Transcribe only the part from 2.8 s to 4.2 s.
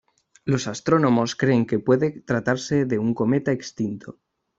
de un cometa extinto.